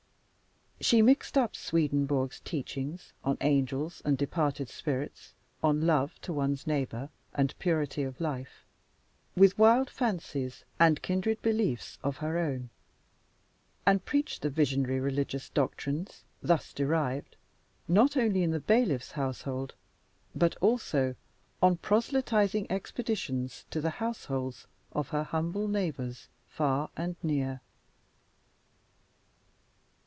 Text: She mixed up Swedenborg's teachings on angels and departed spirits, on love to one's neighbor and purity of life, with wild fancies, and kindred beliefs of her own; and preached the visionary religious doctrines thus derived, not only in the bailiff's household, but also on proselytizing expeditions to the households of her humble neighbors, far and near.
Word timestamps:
She 0.83 1.03
mixed 1.03 1.37
up 1.37 1.55
Swedenborg's 1.55 2.39
teachings 2.39 3.13
on 3.23 3.37
angels 3.41 4.01
and 4.03 4.17
departed 4.17 4.67
spirits, 4.67 5.35
on 5.61 5.85
love 5.85 6.19
to 6.21 6.33
one's 6.33 6.65
neighbor 6.65 7.09
and 7.35 7.53
purity 7.59 8.01
of 8.01 8.19
life, 8.19 8.65
with 9.35 9.59
wild 9.59 9.91
fancies, 9.91 10.65
and 10.79 10.99
kindred 11.03 11.39
beliefs 11.43 11.99
of 12.03 12.17
her 12.17 12.39
own; 12.39 12.71
and 13.85 14.03
preached 14.05 14.41
the 14.41 14.49
visionary 14.49 14.99
religious 14.99 15.49
doctrines 15.51 16.23
thus 16.41 16.73
derived, 16.73 17.35
not 17.87 18.17
only 18.17 18.41
in 18.41 18.49
the 18.49 18.59
bailiff's 18.59 19.11
household, 19.11 19.75
but 20.35 20.55
also 20.61 21.13
on 21.61 21.77
proselytizing 21.77 22.65
expeditions 22.71 23.65
to 23.69 23.81
the 23.81 23.91
households 24.01 24.65
of 24.93 25.09
her 25.09 25.23
humble 25.25 25.67
neighbors, 25.67 26.27
far 26.47 26.89
and 26.97 27.17
near. 27.21 27.61